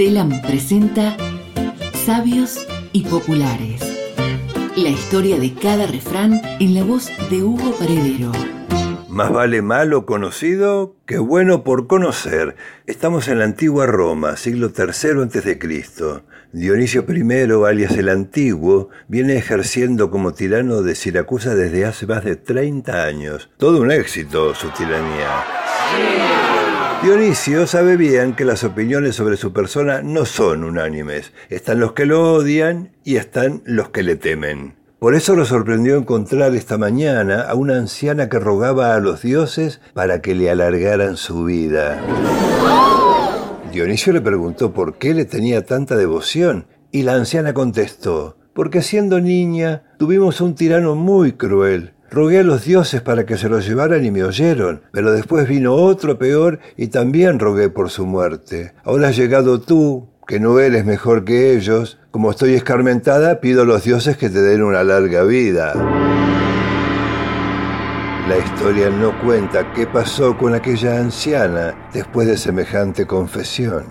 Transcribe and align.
Telam 0.00 0.40
presenta 0.40 1.14
Sabios 2.06 2.66
y 2.90 3.02
Populares. 3.02 3.82
La 4.74 4.88
historia 4.88 5.38
de 5.38 5.52
cada 5.52 5.86
refrán 5.86 6.40
en 6.58 6.74
la 6.74 6.84
voz 6.84 7.10
de 7.28 7.42
Hugo 7.42 7.74
Paredero. 7.78 8.32
Más 9.10 9.30
vale 9.30 9.60
malo 9.60 10.06
conocido 10.06 10.96
que 11.04 11.18
bueno 11.18 11.64
por 11.64 11.86
conocer. 11.86 12.56
Estamos 12.86 13.28
en 13.28 13.40
la 13.40 13.44
antigua 13.44 13.84
Roma, 13.84 14.38
siglo 14.38 14.72
III 14.74 15.22
a.C. 15.22 15.58
Dionisio 16.52 17.04
I, 17.06 17.66
alias 17.68 17.94
el 17.98 18.08
Antiguo, 18.08 18.88
viene 19.06 19.36
ejerciendo 19.36 20.10
como 20.10 20.32
tirano 20.32 20.80
de 20.80 20.94
Siracusa 20.94 21.54
desde 21.54 21.84
hace 21.84 22.06
más 22.06 22.24
de 22.24 22.36
30 22.36 23.04
años. 23.04 23.50
Todo 23.58 23.82
un 23.82 23.92
éxito 23.92 24.54
su 24.54 24.70
tiranía. 24.70 25.59
Dionisio 27.02 27.66
sabe 27.66 27.96
bien 27.96 28.34
que 28.34 28.44
las 28.44 28.62
opiniones 28.62 29.16
sobre 29.16 29.38
su 29.38 29.54
persona 29.54 30.02
no 30.02 30.26
son 30.26 30.64
unánimes. 30.64 31.32
Están 31.48 31.80
los 31.80 31.92
que 31.92 32.04
lo 32.04 32.34
odian 32.34 32.92
y 33.04 33.16
están 33.16 33.62
los 33.64 33.88
que 33.88 34.02
le 34.02 34.16
temen. 34.16 34.74
Por 34.98 35.14
eso 35.14 35.34
lo 35.34 35.46
sorprendió 35.46 35.96
encontrar 35.96 36.54
esta 36.54 36.76
mañana 36.76 37.40
a 37.40 37.54
una 37.54 37.78
anciana 37.78 38.28
que 38.28 38.38
rogaba 38.38 38.94
a 38.94 39.00
los 39.00 39.22
dioses 39.22 39.80
para 39.94 40.20
que 40.20 40.34
le 40.34 40.50
alargaran 40.50 41.16
su 41.16 41.44
vida. 41.44 41.98
Dionisio 43.72 44.12
le 44.12 44.20
preguntó 44.20 44.74
por 44.74 44.98
qué 44.98 45.14
le 45.14 45.24
tenía 45.24 45.64
tanta 45.64 45.96
devoción 45.96 46.66
y 46.92 47.04
la 47.04 47.14
anciana 47.14 47.54
contestó, 47.54 48.36
porque 48.52 48.82
siendo 48.82 49.20
niña 49.20 49.84
tuvimos 49.96 50.42
un 50.42 50.54
tirano 50.54 50.96
muy 50.96 51.32
cruel 51.32 51.94
Rogué 52.10 52.40
a 52.40 52.42
los 52.42 52.64
dioses 52.64 53.02
para 53.02 53.24
que 53.24 53.36
se 53.36 53.48
lo 53.48 53.60
llevaran 53.60 54.04
y 54.04 54.10
me 54.10 54.24
oyeron, 54.24 54.82
pero 54.90 55.12
después 55.12 55.46
vino 55.46 55.74
otro 55.74 56.18
peor 56.18 56.58
y 56.76 56.88
también 56.88 57.38
rogué 57.38 57.70
por 57.70 57.88
su 57.88 58.04
muerte. 58.04 58.72
Ahora 58.82 59.08
has 59.08 59.16
llegado 59.16 59.60
tú, 59.60 60.08
que 60.26 60.40
no 60.40 60.58
eres 60.58 60.84
mejor 60.84 61.24
que 61.24 61.54
ellos. 61.54 62.00
Como 62.10 62.32
estoy 62.32 62.54
escarmentada, 62.54 63.40
pido 63.40 63.62
a 63.62 63.64
los 63.64 63.84
dioses 63.84 64.16
que 64.16 64.28
te 64.28 64.40
den 64.40 64.64
una 64.64 64.82
larga 64.82 65.22
vida. 65.22 65.72
La 68.28 68.38
historia 68.38 68.90
no 68.90 69.16
cuenta 69.20 69.72
qué 69.72 69.86
pasó 69.86 70.36
con 70.36 70.52
aquella 70.52 70.98
anciana 70.98 71.90
después 71.92 72.26
de 72.26 72.36
semejante 72.36 73.06
confesión. 73.06 73.84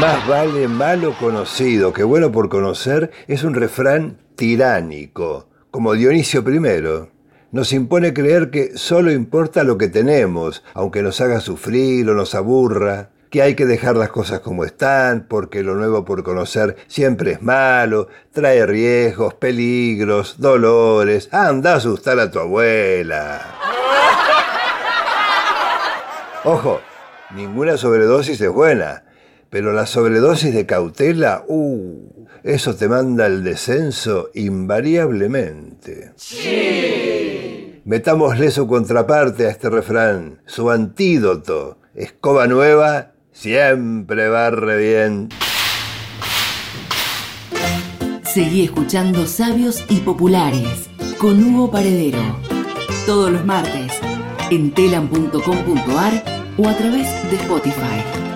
Más 0.00 0.26
vale 0.26 0.68
malo 0.68 1.14
conocido 1.18 1.92
que 1.92 2.04
bueno 2.04 2.32
por 2.32 2.48
conocer 2.48 3.10
es 3.26 3.44
un 3.44 3.54
refrán 3.54 4.18
tiránico 4.36 5.47
como 5.70 5.94
Dionisio 5.94 6.40
I, 6.40 7.08
nos 7.50 7.72
impone 7.72 8.12
creer 8.12 8.50
que 8.50 8.76
solo 8.76 9.10
importa 9.10 9.64
lo 9.64 9.78
que 9.78 9.88
tenemos, 9.88 10.62
aunque 10.74 11.02
nos 11.02 11.20
haga 11.20 11.40
sufrir 11.40 12.08
o 12.10 12.14
nos 12.14 12.34
aburra, 12.34 13.10
que 13.30 13.42
hay 13.42 13.54
que 13.54 13.66
dejar 13.66 13.96
las 13.96 14.08
cosas 14.08 14.40
como 14.40 14.64
están, 14.64 15.26
porque 15.28 15.62
lo 15.62 15.74
nuevo 15.74 16.04
por 16.04 16.22
conocer 16.22 16.76
siempre 16.86 17.32
es 17.32 17.42
malo, 17.42 18.08
trae 18.32 18.64
riesgos, 18.66 19.34
peligros, 19.34 20.36
dolores. 20.38 21.28
Anda 21.32 21.74
a 21.74 21.76
asustar 21.76 22.18
a 22.18 22.30
tu 22.30 22.38
abuela. 22.38 23.40
Ojo, 26.44 26.80
ninguna 27.34 27.76
sobredosis 27.76 28.40
es 28.40 28.50
buena, 28.50 29.04
pero 29.50 29.72
la 29.72 29.86
sobredosis 29.86 30.54
de 30.54 30.66
cautela, 30.66 31.44
uh, 31.48 32.26
eso 32.42 32.76
te 32.76 32.88
manda 32.88 33.26
al 33.26 33.44
descenso 33.44 34.30
invariablemente. 34.34 36.12
Sí. 36.16 37.80
Metámosle 37.84 38.50
su 38.50 38.66
contraparte 38.66 39.46
a 39.46 39.50
este 39.50 39.70
refrán, 39.70 40.42
su 40.46 40.70
antídoto. 40.70 41.78
Escoba 41.94 42.46
nueva 42.46 43.12
siempre 43.32 44.28
barre 44.28 44.76
bien. 44.76 45.28
Seguí 48.24 48.64
escuchando 48.64 49.26
Sabios 49.26 49.84
y 49.88 50.00
Populares 50.00 50.90
con 51.18 51.42
Hugo 51.42 51.70
Paredero. 51.70 52.20
Todos 53.06 53.32
los 53.32 53.44
martes 53.44 53.92
en 54.50 54.72
telam.com.ar 54.72 56.22
o 56.58 56.68
a 56.68 56.76
través 56.76 57.08
de 57.30 57.36
Spotify. 57.36 58.27